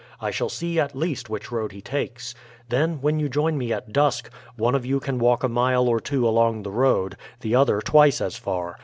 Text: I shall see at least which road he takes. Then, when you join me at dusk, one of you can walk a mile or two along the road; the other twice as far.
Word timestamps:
I 0.19 0.31
shall 0.31 0.49
see 0.49 0.79
at 0.79 0.95
least 0.95 1.29
which 1.29 1.51
road 1.51 1.71
he 1.73 1.79
takes. 1.79 2.33
Then, 2.69 3.01
when 3.01 3.19
you 3.19 3.29
join 3.29 3.55
me 3.55 3.71
at 3.71 3.93
dusk, 3.93 4.31
one 4.57 4.73
of 4.73 4.83
you 4.83 4.99
can 4.99 5.19
walk 5.19 5.43
a 5.43 5.47
mile 5.47 5.87
or 5.87 5.99
two 5.99 6.27
along 6.27 6.63
the 6.63 6.71
road; 6.71 7.15
the 7.41 7.53
other 7.53 7.81
twice 7.81 8.19
as 8.19 8.35
far. 8.35 8.79